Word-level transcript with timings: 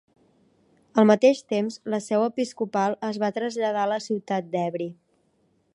Al 1.01 1.07
mateix 1.09 1.41
temps, 1.53 1.77
la 1.95 1.99
seu 2.05 2.25
episcopal 2.31 2.97
es 3.11 3.19
va 3.25 3.33
traslladar 3.39 3.83
a 3.85 3.91
la 3.95 4.03
ciutat 4.09 4.49
d'Évry. 4.57 4.89